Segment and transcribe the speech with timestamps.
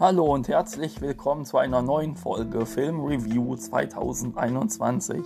[0.00, 5.24] Hallo und herzlich willkommen zu einer neuen Folge Film Review 2021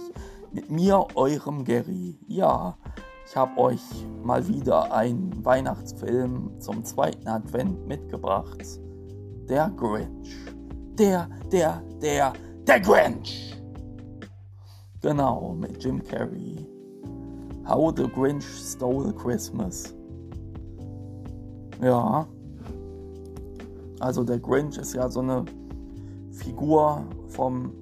[0.51, 2.19] mit mir, eurem Gary.
[2.27, 2.79] Ja,
[3.27, 3.83] ich habe euch
[4.23, 8.65] mal wieder einen Weihnachtsfilm zum zweiten Advent mitgebracht.
[9.47, 10.39] Der Grinch.
[10.99, 12.33] Der, der, der,
[12.67, 13.55] der Grinch.
[15.03, 16.67] Genau, mit Jim Carrey.
[17.69, 19.95] How the Grinch Stole Christmas.
[21.83, 22.27] Ja.
[24.03, 25.45] Also der Grinch ist ja so eine
[26.33, 27.73] Figur vom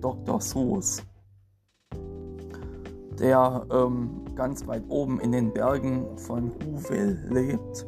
[0.00, 0.40] Dr.
[0.40, 1.04] Seuss,
[3.20, 7.86] der ähm, ganz weit oben in den Bergen von Whoville lebt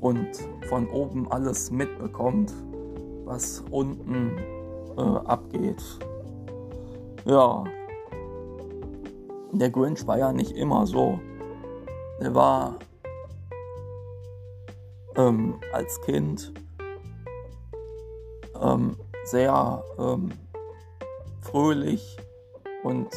[0.00, 0.26] und
[0.68, 2.52] von oben alles mitbekommt,
[3.24, 4.32] was unten
[4.96, 5.82] äh, abgeht.
[7.26, 7.62] Ja,
[9.52, 11.20] der Grinch war ja nicht immer so.
[12.18, 12.74] Er war
[15.16, 16.52] ähm, als Kind
[18.60, 20.30] ähm, sehr ähm,
[21.40, 22.16] fröhlich
[22.82, 23.08] und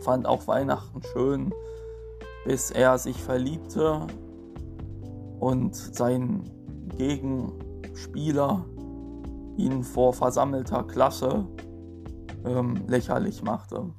[0.00, 1.52] fand auch Weihnachten schön,
[2.44, 4.06] bis er sich verliebte
[5.40, 6.50] und sein
[6.96, 8.64] Gegenspieler
[9.56, 11.46] ihn vor versammelter Klasse
[12.44, 13.90] ähm, lächerlich machte.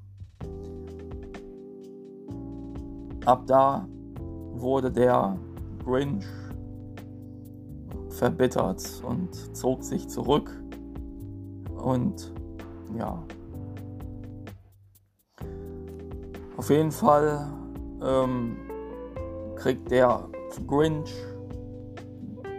[3.25, 3.87] Ab da
[4.53, 5.37] wurde der
[5.83, 6.25] Grinch
[8.09, 10.49] verbittert und zog sich zurück
[11.87, 12.33] und
[12.97, 13.23] ja.
[16.57, 17.49] Auf jeden Fall
[18.03, 18.57] ähm,
[19.55, 20.27] kriegt der
[20.67, 21.13] Grinch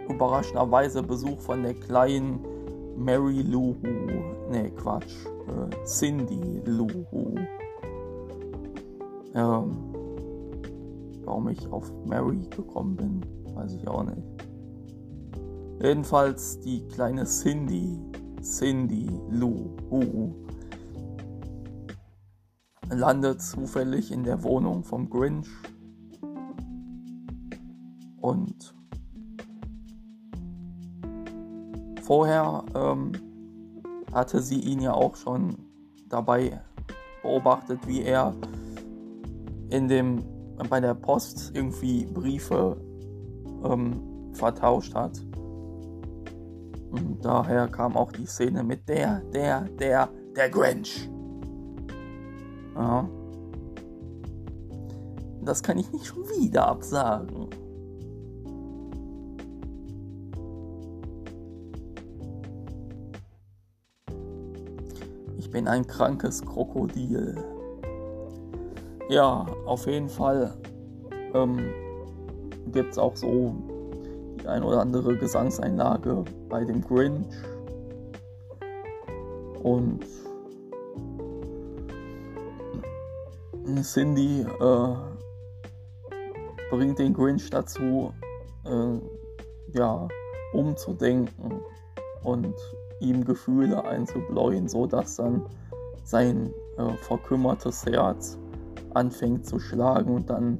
[0.07, 2.39] überraschenderweise Besuch von der kleinen
[2.97, 3.75] Mary Lou.
[4.49, 5.13] Ne, Quatsch.
[5.47, 6.87] Äh, Cindy Lou.
[9.35, 9.77] Ähm,
[11.23, 13.21] warum ich auf Mary gekommen bin,
[13.53, 14.23] weiß ich auch nicht.
[15.81, 18.08] Jedenfalls die kleine Cindy
[18.41, 20.33] Cindy Lou Hu
[22.89, 25.49] landet zufällig in der Wohnung vom Grinch
[28.21, 28.73] und
[32.01, 33.11] vorher ähm,
[34.13, 35.55] hatte sie ihn ja auch schon
[36.07, 36.61] dabei
[37.21, 38.33] beobachtet, wie er
[39.69, 40.23] in dem
[40.69, 42.77] bei der Post irgendwie Briefe
[43.63, 45.21] ähm, vertauscht hat.
[46.91, 51.09] Und daher kam auch die Szene mit der, der, der, der Grinch.
[52.75, 53.07] Ja.
[55.43, 57.49] Das kann ich nicht schon wieder absagen.
[65.37, 67.35] Ich bin ein krankes Krokodil.
[69.09, 70.55] Ja, auf jeden Fall
[71.33, 71.59] ähm,
[72.71, 73.55] gibt es auch so
[74.41, 77.25] die ein oder andere Gesangseinlage bei dem Grinch.
[79.63, 80.05] Und
[83.83, 84.95] Cindy äh,
[86.69, 88.13] bringt den Grinch dazu,
[88.65, 90.07] äh, ja,
[90.53, 91.61] umzudenken
[92.23, 92.55] und
[92.99, 95.45] ihm Gefühle einzubläuen, so dass dann
[96.03, 98.37] sein äh, verkümmertes Herz
[98.93, 100.59] anfängt zu schlagen und dann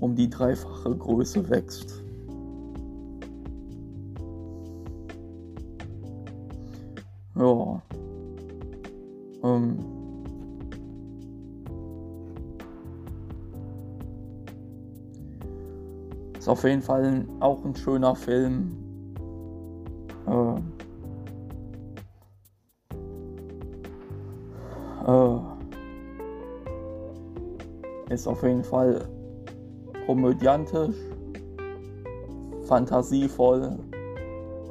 [0.00, 2.01] um die dreifache Größe wächst.
[7.34, 7.82] Ja.
[9.42, 9.78] Ähm.
[16.38, 18.76] Ist auf jeden Fall auch ein schöner Film.
[20.26, 20.54] Äh.
[25.10, 25.38] Äh.
[28.12, 29.08] Ist auf jeden Fall
[30.06, 30.96] komödiantisch,
[32.64, 33.78] fantasievoll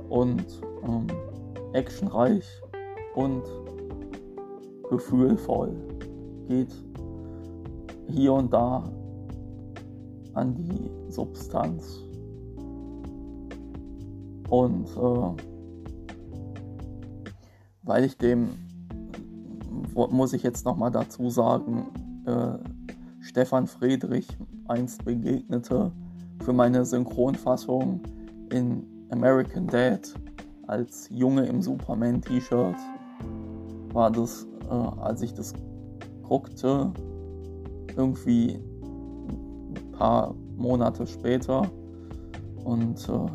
[0.10, 0.46] und
[0.84, 1.08] ähm,
[1.74, 2.46] actionreich
[3.16, 3.44] und
[4.90, 5.76] gefühlvoll.
[6.48, 6.74] Geht
[8.08, 8.84] hier und da
[10.34, 12.00] an die Substanz.
[14.50, 15.44] Und äh,
[17.84, 18.50] weil ich dem,
[19.94, 21.88] muss ich jetzt nochmal dazu sagen,
[22.26, 22.58] äh,
[23.22, 24.28] Stefan Friedrich
[24.68, 25.92] einst begegnete
[26.44, 28.02] für meine Synchronfassung
[28.52, 30.14] in American Dad
[30.68, 32.78] als Junge im Superman-T-Shirt
[33.94, 35.54] war das, äh, als ich das
[36.24, 36.92] guckte,
[37.96, 41.70] irgendwie ein paar Monate später.
[42.64, 43.28] Und äh,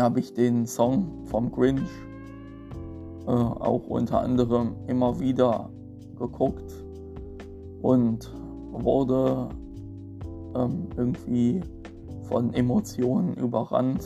[0.00, 1.88] habe ich den Song vom Grinch
[3.26, 5.70] äh, auch unter anderem immer wieder
[6.18, 6.72] geguckt
[7.82, 8.32] und
[8.72, 9.48] wurde
[10.56, 11.60] ähm, irgendwie
[12.24, 14.02] von Emotionen überrannt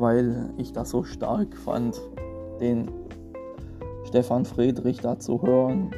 [0.00, 2.00] weil ich das so stark fand,
[2.60, 2.90] den
[4.06, 5.90] Stefan Friedrich da zu hören.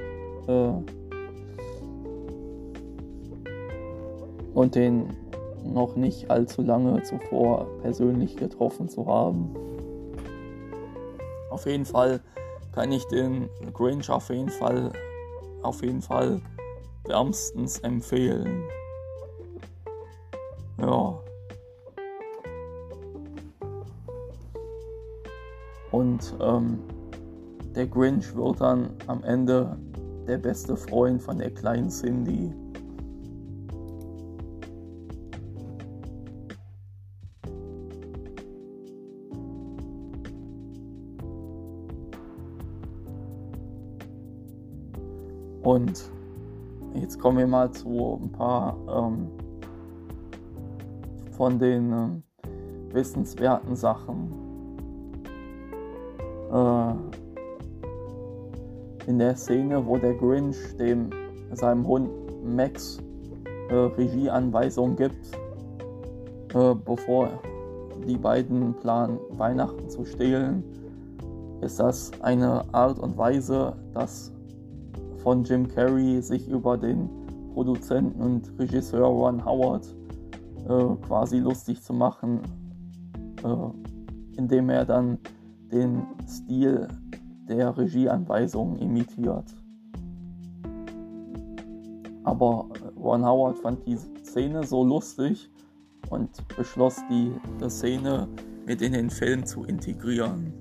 [0.47, 0.73] Äh,
[4.55, 5.17] und den
[5.65, 9.55] noch nicht allzu lange zuvor persönlich getroffen zu haben.
[11.51, 12.21] Auf jeden Fall
[12.73, 14.93] kann ich den Grinch auf jeden Fall
[15.63, 16.41] auf jeden Fall
[17.05, 18.65] wärmstens empfehlen.
[20.79, 21.19] Ja.
[25.93, 26.79] Und ähm,
[27.75, 29.77] der Grinch wird dann am Ende
[30.27, 32.53] der beste Freund von der kleinen Cindy.
[45.63, 46.11] Und
[46.95, 49.29] jetzt kommen wir mal zu ein paar ähm,
[51.33, 54.50] von den äh, wissenswerten Sachen.
[56.53, 56.93] Äh,
[59.07, 61.11] in der Szene, wo der Grinch dem
[61.53, 62.11] seinem Hund
[62.45, 62.99] Max
[63.69, 65.33] äh, Regieanweisungen gibt,
[66.55, 67.29] äh, bevor
[68.07, 70.65] die beiden planen, Weihnachten zu stehlen,
[71.61, 74.33] ist das eine Art und Weise, dass
[75.23, 77.09] von Jim Carrey sich über den
[77.53, 79.87] Produzenten und Regisseur Ron Howard
[80.69, 82.41] äh, quasi lustig zu machen,
[83.45, 85.19] äh, indem er dann
[85.73, 86.89] den Stil
[87.49, 89.45] der Regieanweisungen imitiert.
[92.25, 95.51] Aber Ron Howard fand die Szene so lustig
[96.11, 98.29] und beschloss, die, die Szene
[98.67, 100.53] mit in den Film zu integrieren.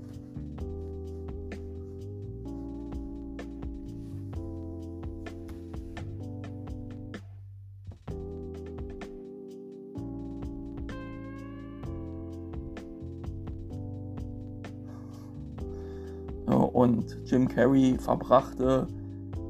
[16.79, 18.87] Und Jim Carrey verbrachte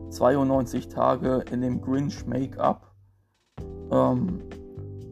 [0.10, 2.92] 92 Tage in dem Grinch Make-up,
[3.92, 4.40] ähm,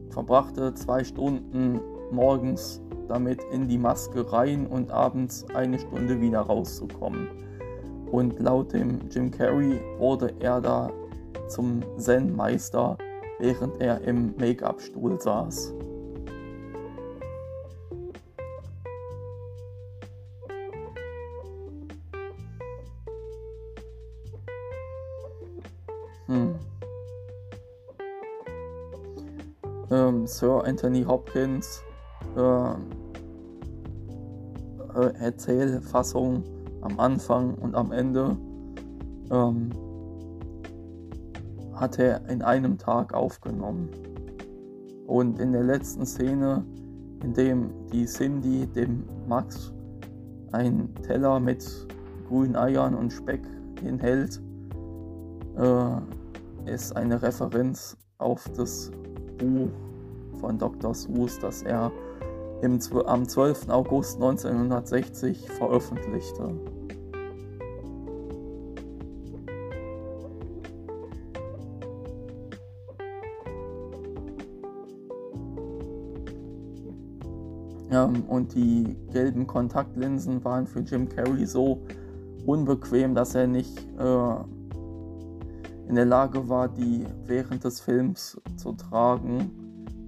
[0.09, 1.79] verbrachte zwei Stunden
[2.11, 7.27] morgens damit in die Maske rein und abends eine Stunde wieder rauszukommen.
[8.11, 10.89] Und laut dem Jim Carrey wurde er da
[11.49, 12.97] zum Zen-Meister,
[13.37, 15.71] während er im Make-up-Stuhl saß.
[30.67, 31.81] Anthony Hopkins
[32.35, 32.71] äh,
[34.99, 36.43] äh, Erzählfassung
[36.81, 38.35] am Anfang und am Ende
[39.31, 39.69] ähm,
[41.73, 43.89] hat er in einem Tag aufgenommen.
[45.05, 46.65] Und in der letzten Szene,
[47.23, 49.71] in dem die Cindy dem Max
[50.51, 51.65] einen Teller mit
[52.27, 53.41] grünen Eiern und Speck
[53.81, 54.41] hinhält,
[55.57, 58.91] äh, ist eine Referenz auf das
[59.37, 59.69] Buch
[60.39, 60.93] von Dr.
[60.93, 61.91] Seuss, das er
[62.61, 63.69] im, am 12.
[63.69, 66.49] August 1960 veröffentlichte.
[77.91, 81.81] Ähm, und die gelben Kontaktlinsen waren für Jim Carrey so
[82.45, 84.35] unbequem, dass er nicht äh,
[85.87, 89.66] in der Lage war, die während des Films zu tragen.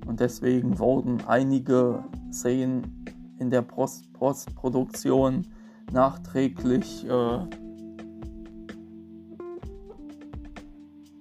[0.10, 3.06] Und deswegen wurden einige Szenen
[3.38, 5.46] in der Post Postproduktion
[5.92, 7.40] nachträglich äh,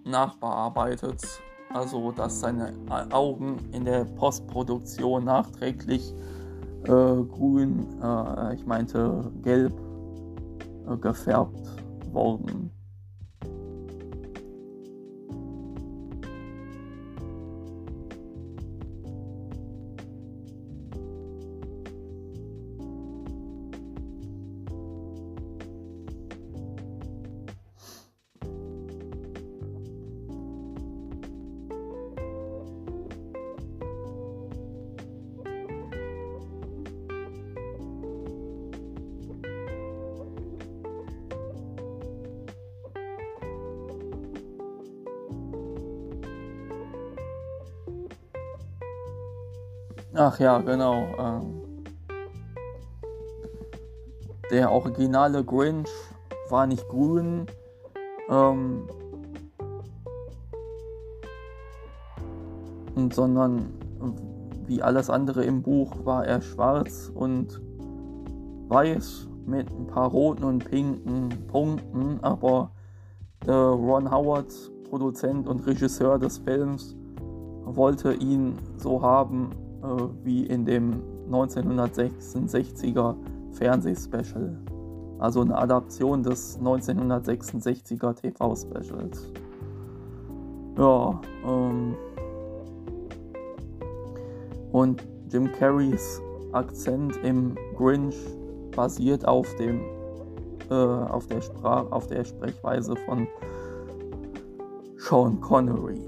[0.06, 1.22] nachbearbeitet.
[1.68, 2.72] Also dass seine
[3.10, 6.14] Augen in der Postproduktion nachträglich
[6.84, 9.74] äh, grün, äh, ich meinte gelb
[10.90, 11.68] äh, gefärbt
[12.10, 12.70] wurden.
[50.30, 51.06] Ach ja, genau.
[51.18, 51.62] Ähm,
[54.50, 55.88] der originale Grinch
[56.50, 57.46] war nicht grün,
[58.28, 58.82] ähm,
[63.10, 63.72] sondern
[64.66, 67.62] wie alles andere im Buch war er schwarz und
[68.68, 72.70] weiß mit ein paar roten und pinken Punkten, aber
[73.46, 74.52] äh, Ron Howard,
[74.90, 76.94] Produzent und Regisseur des Films,
[77.64, 79.86] wollte ihn so haben äh,
[80.24, 83.14] wie in dem 1966er
[83.52, 84.56] Fernsehspecial.
[85.18, 89.32] Also eine Adaption des 1966er TV-Specials.
[90.76, 91.96] Ja, ähm,
[94.70, 98.16] und Jim Carreys Akzent im Grinch
[98.74, 99.80] basiert auf dem
[100.70, 103.26] äh, auf der Sprach auf der Sprechweise von
[104.96, 106.07] Sean Connery.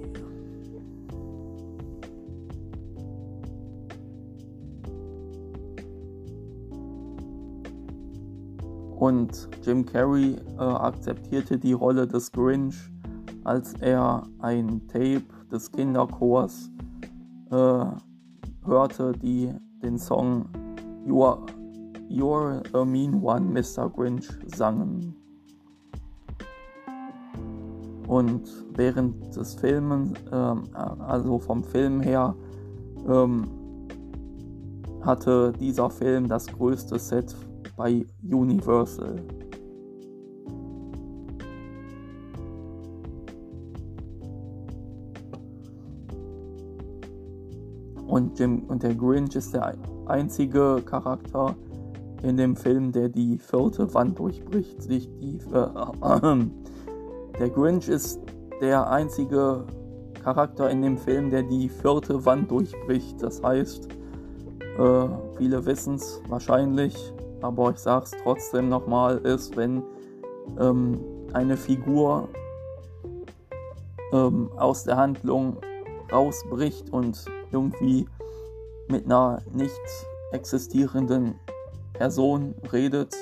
[9.01, 12.77] Und Jim Carrey äh, akzeptierte die Rolle des Grinch,
[13.45, 16.71] als er ein Tape des Kinderchors
[17.51, 17.85] äh,
[18.67, 20.45] hörte, die den Song
[21.07, 21.39] You're,
[22.11, 23.89] You're a Mean One, Mr.
[23.89, 25.17] Grinch sangen.
[28.07, 32.35] Und während des Films, ähm, also vom Film her,
[33.09, 33.45] ähm,
[35.01, 37.35] hatte dieser Film das größte Set
[37.81, 39.17] bei Universal.
[48.07, 49.73] Und, Jim, und der Grinch ist der
[50.05, 51.57] einzige Charakter
[52.23, 54.83] in dem Film, der die vierte Wand durchbricht.
[54.83, 56.45] Sich die, äh, äh,
[57.39, 58.21] der Grinch ist
[58.61, 59.65] der einzige
[60.23, 63.23] Charakter in dem Film, der die vierte Wand durchbricht.
[63.23, 63.89] Das heißt,
[64.79, 65.09] äh,
[65.39, 69.83] viele wissen es wahrscheinlich, aber ich sage es trotzdem nochmal, ist, wenn
[70.59, 71.01] ähm,
[71.33, 72.29] eine Figur
[74.13, 75.57] ähm, aus der Handlung
[76.13, 78.07] rausbricht und irgendwie
[78.89, 79.81] mit einer nicht
[80.33, 81.35] existierenden
[81.93, 83.15] Person redet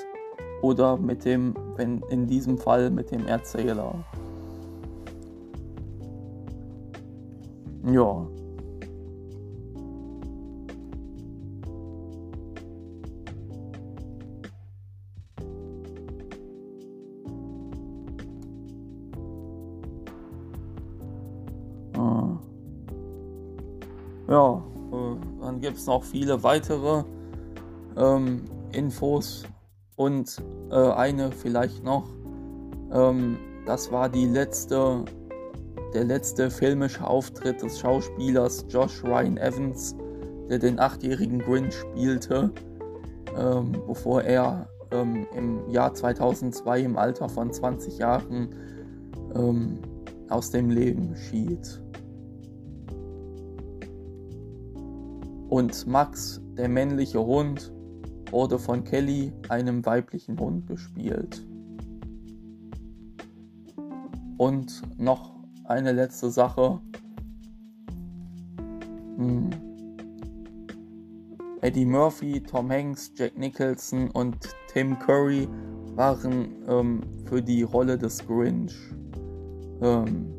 [0.61, 3.93] oder mit dem, wenn in diesem Fall mit dem Erzähler.
[7.85, 8.27] Ja.
[24.29, 27.03] Ja, äh, dann gibt es noch viele weitere
[27.97, 29.43] ähm, Infos
[29.95, 30.37] und
[30.69, 32.07] äh, eine vielleicht noch.
[32.91, 35.03] Ähm, das war die letzte,
[35.95, 39.95] der letzte filmische Auftritt des Schauspielers Josh Ryan Evans,
[40.47, 42.51] der den achtjährigen Grinch spielte,
[43.35, 48.49] ähm, bevor er ähm, im Jahr 2002 im Alter von 20 Jahren
[49.33, 49.79] ähm,
[50.29, 51.81] aus dem Leben schied.
[55.49, 57.73] Und Max, der männliche Hund,
[58.31, 61.43] wurde von Kelly, einem weiblichen Hund, gespielt.
[64.37, 66.79] Und noch eine letzte Sache.
[69.17, 69.49] Hm.
[71.61, 74.37] Eddie Murphy, Tom Hanks, Jack Nicholson und
[74.71, 75.47] Tim Curry
[75.95, 78.77] waren ähm, für die Rolle des Grinch
[79.81, 80.33] ähm,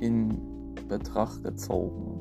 [0.00, 2.11] in Betracht gezogen.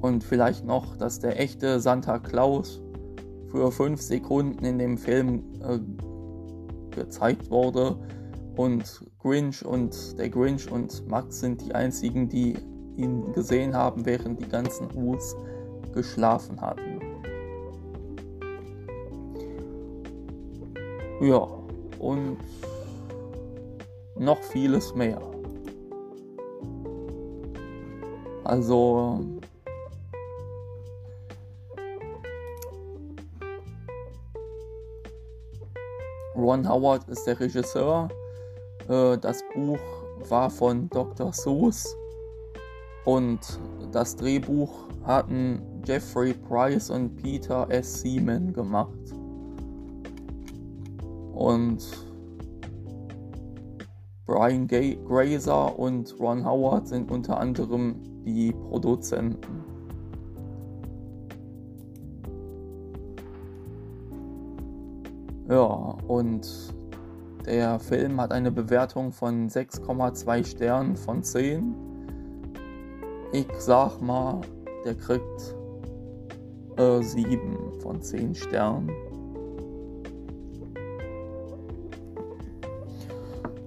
[0.00, 2.80] Und vielleicht noch, dass der echte Santa Claus
[3.48, 5.78] für fünf Sekunden in dem Film äh,
[6.94, 7.96] gezeigt wurde.
[8.56, 12.56] Und Grinch und der Grinch und Max sind die einzigen, die
[12.96, 15.36] ihn gesehen haben, während die ganzen Us
[15.92, 17.00] geschlafen hatten.
[21.20, 21.46] Ja,
[21.98, 22.38] und
[24.16, 25.20] noch vieles mehr.
[28.44, 29.39] Also
[36.50, 38.08] Ron Howard ist der Regisseur.
[38.88, 39.78] Äh, das Buch
[40.28, 41.32] war von Dr.
[41.32, 41.96] Seuss
[43.04, 43.38] und
[43.92, 48.00] das Drehbuch hatten Jeffrey Price und Peter S.
[48.00, 48.98] Seaman gemacht.
[51.34, 51.86] Und
[54.26, 59.64] Brian Grazer und Ron Howard sind unter anderem die Produzenten.
[65.48, 66.74] Ja, und
[67.46, 71.72] der Film hat eine Bewertung von 6,2 Sternen von 10.
[73.32, 74.40] Ich sag mal,
[74.84, 75.54] der kriegt
[76.78, 78.90] äh, 7 von 10 Sternen.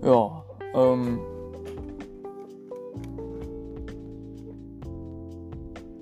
[0.04, 1.20] Ja, ähm,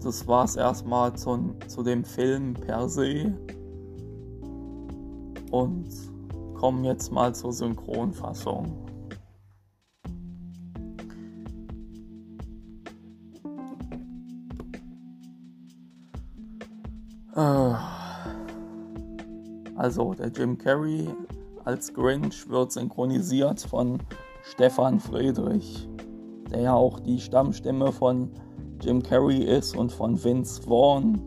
[0.03, 3.31] das war es erstmal zu, zu dem Film per se.
[5.51, 6.10] Und
[6.61, 8.71] kommen jetzt mal zur Synchronfassung.
[17.35, 17.73] Äh,
[19.75, 21.09] also der Jim Carrey
[21.65, 23.97] als Grinch wird synchronisiert von
[24.43, 25.89] Stefan Friedrich,
[26.51, 28.29] der ja auch die Stammstimme von
[28.83, 31.19] Jim Carrey ist und von Vince Vaughn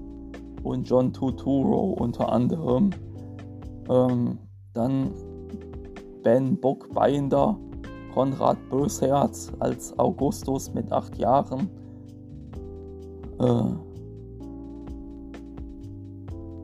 [0.62, 2.90] und John Turturro unter anderem.
[3.90, 4.38] Ähm,
[4.74, 5.12] dann
[6.22, 7.58] Ben Buckbinder,
[8.12, 11.70] Konrad Bösherz als Augustus mit acht Jahren.
[13.38, 13.64] Äh,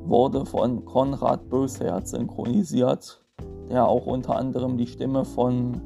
[0.07, 3.25] wurde von Konrad Bösherz synchronisiert,
[3.71, 5.81] der auch unter anderem die Stimme von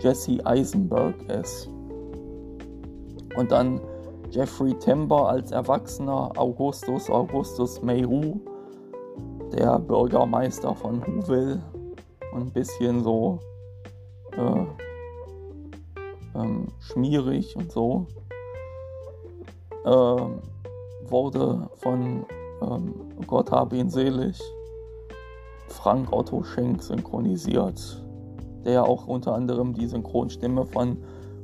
[0.00, 1.68] Jesse Eisenberg ist.
[3.36, 3.80] Und dann
[4.30, 8.36] Jeffrey Timber als Erwachsener Augustus Augustus Mayhew,
[9.52, 11.60] der Bürgermeister von Whoville
[12.32, 13.40] und ein bisschen so
[14.36, 14.66] äh,
[16.38, 18.06] ähm, schmierig und so,
[19.84, 22.24] äh, wurde von
[22.62, 22.94] ähm,
[23.26, 24.40] Gott habe ihn selig.
[25.68, 28.04] Frank Otto Schenk synchronisiert,
[28.64, 30.98] der auch unter anderem die Synchronstimme von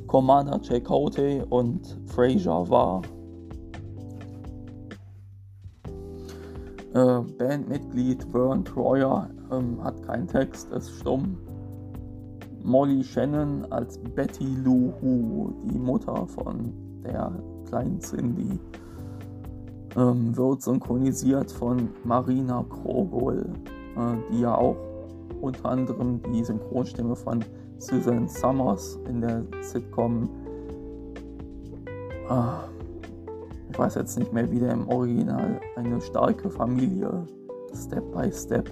[0.07, 3.03] Commander Chakotay und Fraser war.
[6.95, 11.37] Äh, Bandmitglied Vern Troyer ähm, hat keinen Text, ist stumm.
[12.63, 16.73] Molly Shannon als Betty Lou Hu, die Mutter von
[17.05, 17.33] der
[17.69, 18.59] kleinen Cindy,
[19.97, 23.45] ähm, wird synchronisiert von Marina Krogol,
[23.97, 24.77] äh, die ja auch
[25.41, 27.45] unter anderem die Synchronstimme von
[27.79, 30.29] Susan Summers in der Sitcom.
[32.29, 32.65] Ah,
[33.71, 37.27] ich weiß jetzt nicht mehr, wie der im Original eine starke Familie
[37.75, 38.71] Step by Step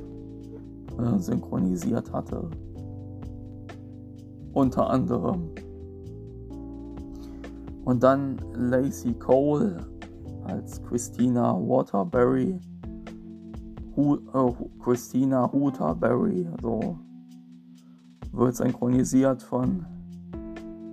[0.99, 2.49] äh, synchronisiert hatte.
[4.53, 5.51] Unter anderem.
[7.85, 9.77] Und dann Lacey Cole
[10.45, 12.59] als Christina Waterbury.
[13.97, 16.97] Hu äh, Christina Huterberry, also
[18.35, 19.87] wird synchronisiert von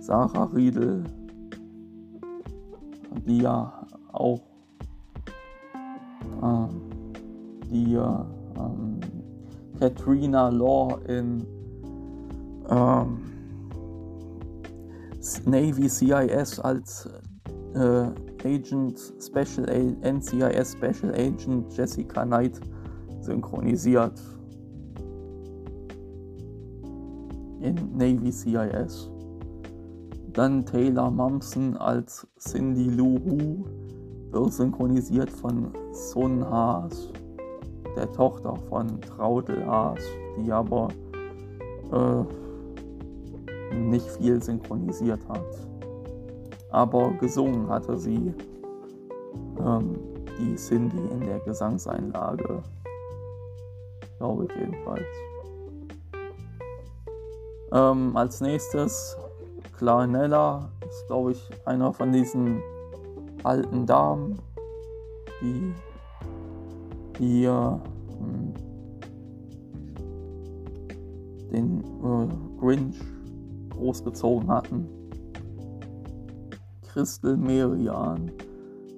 [0.00, 1.04] Sarah Riedel,
[3.26, 4.40] die ja auch
[6.42, 6.68] äh,
[7.70, 9.00] die ähm,
[9.78, 11.44] Katrina Law in
[12.68, 13.18] ähm,
[15.46, 17.08] Navy CIS als
[17.74, 18.06] äh,
[18.44, 22.60] Agent Special A NCIS Special Agent Jessica Knight
[23.20, 24.20] synchronisiert.
[27.62, 29.10] In Navy CIS.
[30.32, 33.64] Dann Taylor Momsen als Cindy Lou Hu
[34.30, 37.10] wird synchronisiert von Sun Haas,
[37.96, 40.00] der Tochter von Traudel Haas,
[40.38, 40.88] die aber
[41.92, 45.68] äh, nicht viel synchronisiert hat.
[46.70, 48.32] Aber gesungen hatte sie
[49.60, 49.98] ähm,
[50.38, 52.62] die Cindy in der Gesangseinlage.
[54.18, 55.31] Glaube ich jedenfalls.
[57.72, 59.16] Ähm, als nächstes
[59.78, 62.60] Clarinella ist, glaube ich, einer von diesen
[63.44, 64.38] alten Damen,
[65.40, 65.72] die
[67.18, 67.80] hier
[68.18, 68.54] hm,
[71.50, 73.00] den äh, Grinch
[73.70, 74.86] großgezogen hatten.
[76.92, 78.30] Crystal Merian,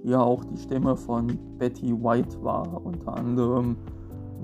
[0.03, 3.77] die ja auch die Stimme von Betty White war, unter anderem.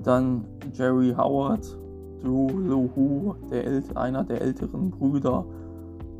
[0.03, 1.77] Dann Jerry Howard,
[2.23, 3.63] Lohu, der
[3.95, 5.45] einer der älteren Brüder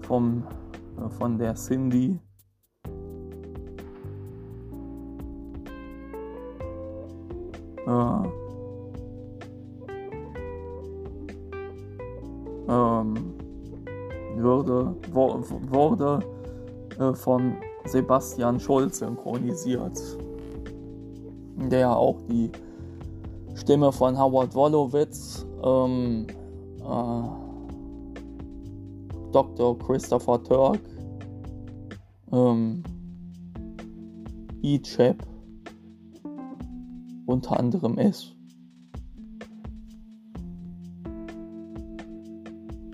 [0.01, 0.43] vom,
[0.97, 2.19] äh, von der Cindy.
[7.85, 7.91] Äh,
[12.67, 13.15] ähm,
[14.37, 16.19] würde, wo, wurde
[16.99, 17.53] äh, von
[17.85, 19.99] Sebastian Scholz synchronisiert,
[21.57, 22.51] der auch die
[23.55, 26.27] Stimme von Howard Wolowitz ähm,
[26.79, 27.23] äh,
[29.31, 29.77] Dr.
[29.79, 30.79] Christopher Turk,
[32.31, 32.83] ähm,
[34.61, 35.17] E-Chap
[37.25, 38.35] unter anderem ist.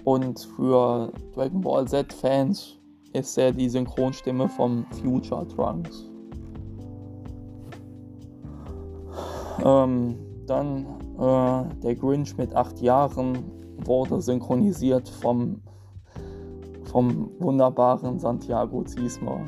[0.03, 2.79] Und für Dragon Ball Z-Fans
[3.13, 6.05] ist er die Synchronstimme vom Future Trunks.
[9.65, 10.85] Ähm, dann
[11.19, 13.39] der Grinch mit acht Jahren
[13.85, 15.61] wurde synchronisiert vom,
[16.83, 19.41] vom wunderbaren Santiago Ziesmer.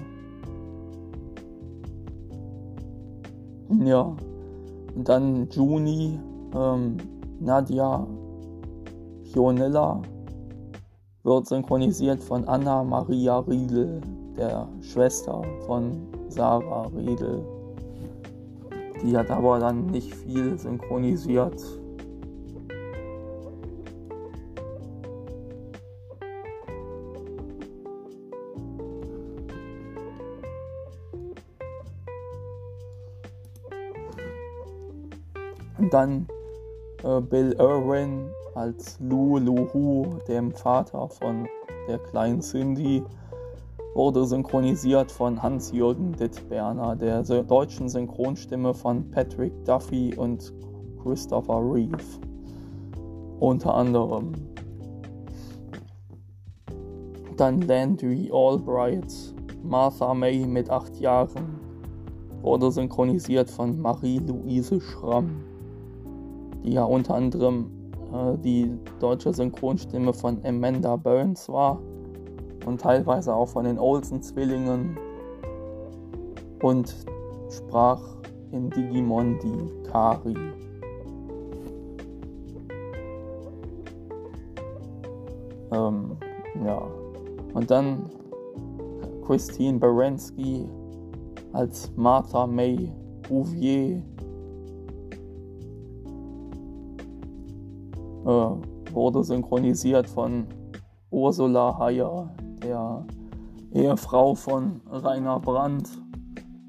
[3.83, 4.15] Ja,
[4.95, 6.19] und dann Juni,
[6.55, 6.97] ähm,
[7.39, 8.07] Nadia
[9.31, 10.01] Pionilla
[11.23, 14.01] wird synchronisiert von Anna Maria Riedel,
[14.35, 15.91] der Schwester von
[16.29, 17.58] Sarah Riedel.
[19.01, 21.61] Die hat aber dann nicht viel synchronisiert.
[35.77, 36.27] Und dann
[37.03, 41.47] äh, Bill Irwin als Lu Luhu, dem Vater von
[41.87, 43.03] der kleinen Cindy,
[43.99, 50.53] wurde synchronisiert von Hans-Jürgen Dittberner, der deutschen Synchronstimme von Patrick Duffy und
[51.03, 51.97] Christopher Reeve.
[53.41, 54.31] Unter anderem.
[57.35, 59.13] Dann Landry Albright,
[59.63, 61.59] Martha May mit acht Jahren,
[62.41, 65.43] wurde synchronisiert von Marie-Louise Schramm
[66.63, 67.69] die ja unter anderem
[68.13, 71.81] äh, die deutsche Synchronstimme von Amanda Burns war
[72.69, 74.95] und teilweise auch von den Olsen-Zwillingen
[76.61, 76.95] und
[77.49, 77.99] sprach
[78.51, 80.35] in Digimon die Kari.
[85.71, 86.17] Ähm,
[86.63, 86.87] ja,
[87.55, 88.05] und dann
[89.25, 90.69] Christine Baranski
[91.53, 92.91] als Martha May
[93.27, 94.03] Bouvier
[98.25, 100.45] äh, wurde synchronisiert von
[101.09, 102.29] Ursula Heyer,
[103.73, 105.89] Ehefrau von Rainer Brandt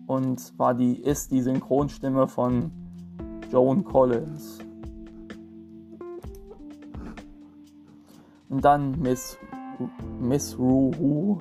[0.06, 2.70] und war die, ist die Synchronstimme von
[3.50, 4.58] Joan Collins.
[8.48, 9.38] Und dann Miss,
[10.20, 11.38] Miss Ruhu,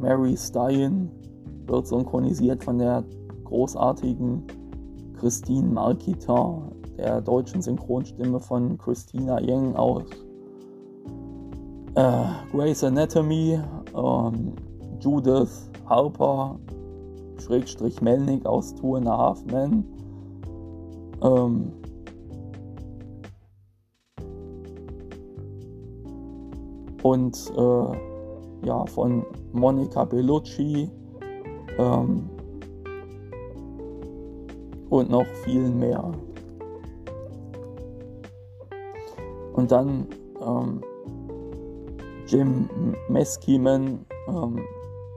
[0.00, 1.10] Mary Stein,
[1.66, 3.02] wird synchronisiert von der
[3.44, 4.42] großartigen
[5.18, 10.04] Christine Marquitin, der deutschen Synchronstimme von Christina Yang aus
[11.94, 13.60] äh, Grey's Anatomy,
[13.96, 14.52] ähm,
[15.04, 16.58] Judith Harper,
[17.36, 19.84] Schrägstrich Melnick aus Two and a Half Men,
[21.22, 21.72] ähm,
[27.02, 30.90] und äh, ja, von Monica Bellucci
[31.78, 32.30] ähm,
[34.88, 36.10] und noch vielen mehr.
[39.52, 40.06] Und dann
[40.40, 40.80] ähm,
[42.26, 42.68] Jim
[43.08, 44.60] Meskimen ähm,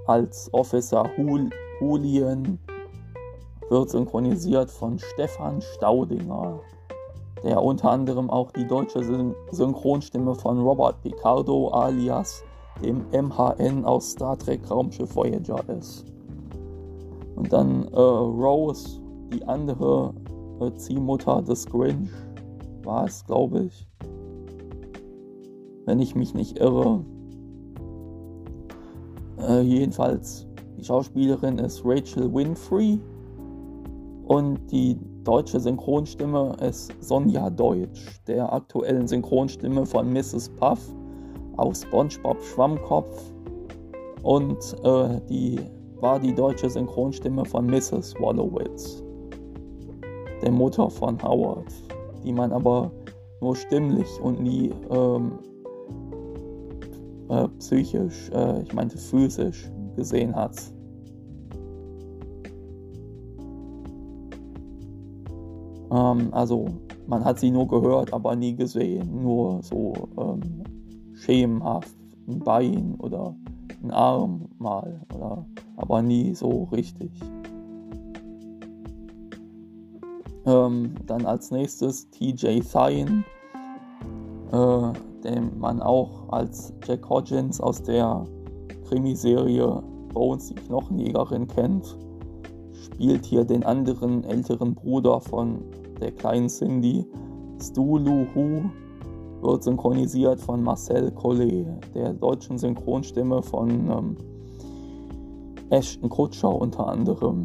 [0.08, 2.60] als Officer Hul Hulien
[3.70, 6.60] wird synchronisiert von Stefan Staudinger,
[7.44, 12.44] der unter anderem auch die deutsche Syn Synchronstimme von Robert Picardo alias
[12.82, 16.06] dem MHN aus Star Trek Raumschiff Voyager ist.
[17.36, 19.00] Und dann äh, Rose,
[19.34, 20.14] die andere
[20.62, 22.10] äh, Ziehmutter des Grinch,
[22.84, 23.88] war es, glaube ich
[25.88, 27.04] wenn ich mich nicht irre.
[29.48, 30.46] Äh, jedenfalls,
[30.78, 33.00] die Schauspielerin ist Rachel Winfrey
[34.26, 40.50] und die deutsche Synchronstimme ist Sonja Deutsch, der aktuellen Synchronstimme von Mrs.
[40.50, 40.80] Puff
[41.56, 43.32] aus SpongeBob Schwammkopf
[44.24, 45.60] und äh, die
[46.02, 48.16] war die deutsche Synchronstimme von Mrs.
[48.20, 49.02] Wallowitz,
[50.42, 51.74] der Mutter von Howard,
[52.24, 52.92] die man aber
[53.40, 55.40] nur stimmlich und nie ähm,
[57.30, 60.56] äh, psychisch, äh, ich meinte physisch gesehen hat.
[65.92, 66.68] Ähm, also
[67.08, 70.64] man hat sie nur gehört, aber nie gesehen, nur so ähm,
[71.14, 71.96] schemenhaft
[72.28, 73.36] ein Bein oder
[73.84, 75.46] ein Arm mal, oder,
[75.78, 77.12] aber nie so richtig.
[80.46, 83.26] Ähm, dann als nächstes TJ Thien.
[84.52, 88.24] Äh, den man auch als Jack Hodgins aus der
[88.88, 91.98] Krimiserie Bones, die Knochenjägerin, kennt,
[92.74, 95.64] spielt hier den anderen älteren Bruder von
[96.00, 97.06] der kleinen Cindy,
[97.62, 98.62] Stu Lu Hu,
[99.42, 104.18] wird synchronisiert von Marcel Collet, der deutschen Synchronstimme von ähm,
[105.70, 107.44] Ashton Kutscher unter anderem.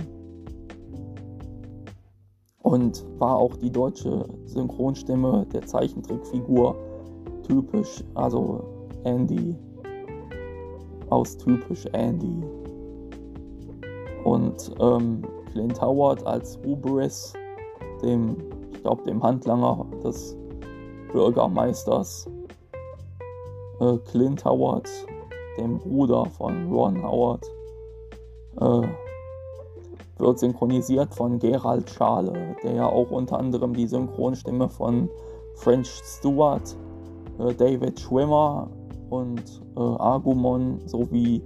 [2.63, 6.77] Und war auch die deutsche Synchronstimme der Zeichentrickfigur
[7.43, 8.65] typisch, also
[9.05, 9.57] Andy
[11.11, 12.43] aus typisch Andy.
[14.25, 17.35] Und ähm, Clint Howard als Ubris,
[18.03, 18.37] dem
[18.83, 20.37] glaube dem Handlanger des
[21.13, 22.27] Bürgermeisters
[23.81, 24.89] äh, Clint Howard,
[25.59, 27.45] dem Bruder von Ron Howard,
[28.61, 28.89] äh,
[30.19, 35.11] wird synchronisiert von Gerald Schale, der ja auch unter anderem die Synchronstimme von
[35.57, 36.77] French Stewart,
[37.43, 38.71] äh, David Schwimmer
[39.11, 41.43] und äh, Agumon sowie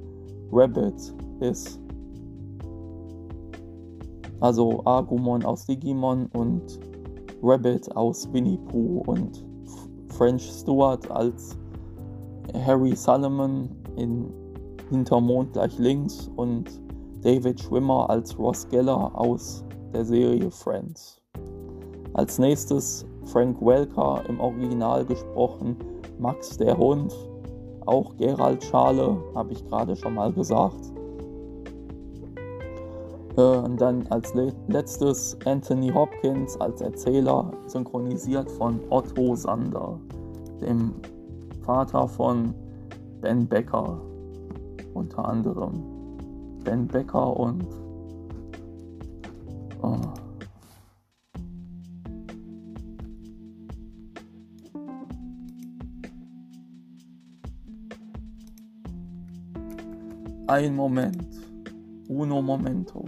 [0.52, 1.80] Rabbit ist.
[4.40, 6.78] Also Agumon aus Digimon und
[7.42, 9.44] Rabbit aus Winnie Pooh und
[10.08, 11.56] French Stewart als
[12.64, 14.32] Harry Solomon in
[14.90, 16.80] Hintermond gleich links und
[17.22, 21.20] David Schwimmer als Ross Geller aus der Serie Friends.
[22.14, 25.76] Als nächstes Frank Welker im Original gesprochen,
[26.18, 27.14] Max der Hund,
[27.84, 30.92] auch Gerald Schale, habe ich gerade schon mal gesagt.
[33.36, 34.32] Äh, und dann als
[34.68, 39.98] letztes Anthony Hopkins als Erzähler, synchronisiert von Otto Sander,
[40.60, 40.94] dem
[41.62, 42.54] Vater von
[43.20, 44.00] Ben Becker
[44.94, 45.82] unter anderem.
[46.64, 47.66] Ben Becker und
[49.82, 49.96] oh.
[60.48, 61.26] Ein Moment.
[62.08, 63.04] Uno momento.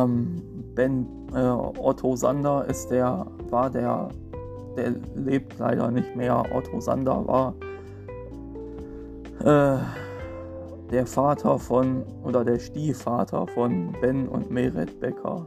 [0.00, 0.42] Ähm,
[0.74, 4.08] ben äh, Otto Sander ist der, war der,
[4.76, 6.44] der lebt leider nicht mehr.
[6.52, 7.54] Otto Sander war
[9.40, 9.78] äh,
[10.90, 15.46] der Vater von oder der Stiefvater von Ben und Meret Becker.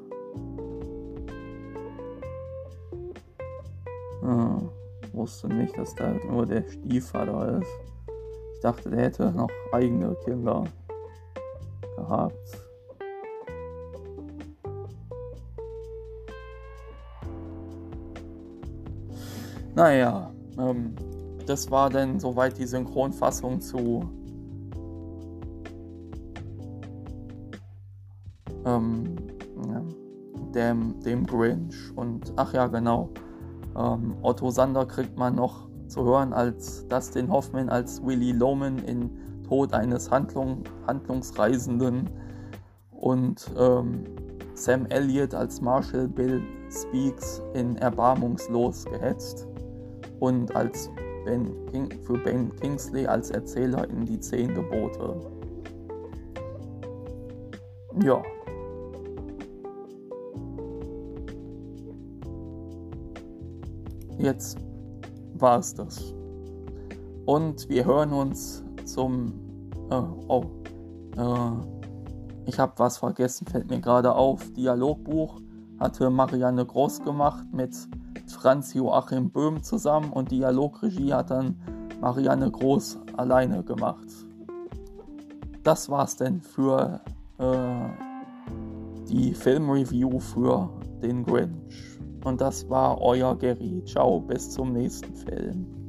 [4.24, 7.72] Äh, wusste nicht, dass der nur der Stiefvater ist.
[8.56, 10.64] Ich dachte, der hätte noch eigene Kinder
[11.98, 12.63] gehabt.
[19.76, 20.96] Naja, ähm,
[21.46, 24.04] das war dann soweit die Synchronfassung zu
[28.66, 29.16] ähm,
[30.54, 31.76] dem, dem Grinch.
[31.96, 33.10] Und ach ja, genau.
[33.76, 39.10] Ähm, Otto Sander kriegt man noch zu hören als Dustin Hoffman als Willy Loman in
[39.48, 42.10] Tod eines Handlung, Handlungsreisenden
[42.92, 44.04] und ähm,
[44.56, 49.48] Sam Elliott als Marshall Bill Speaks in Erbarmungslos gehetzt
[50.20, 50.90] und als
[51.26, 55.16] ben King, für Ben Kingsley als Erzähler in die Zehn Gebote.
[58.04, 58.22] Ja.
[64.18, 64.58] Jetzt
[65.36, 66.14] war es das.
[67.26, 69.34] Und wir hören uns zum...
[69.90, 69.96] Äh,
[70.28, 70.46] oh.
[71.18, 71.73] Äh,
[72.46, 74.52] ich habe was vergessen, fällt mir gerade auf.
[74.54, 75.42] Dialogbuch
[75.80, 77.76] hatte Marianne Groß gemacht mit
[78.28, 81.56] Franz Joachim Böhm zusammen und Dialogregie hat dann
[82.02, 84.08] Marianne Groß alleine gemacht.
[85.64, 87.00] Das war's denn für
[87.38, 87.46] äh,
[89.08, 90.70] die Filmreview für
[91.02, 92.00] den Grinch.
[92.24, 93.84] Und das war euer Gary.
[93.86, 95.83] Ciao, bis zum nächsten Film.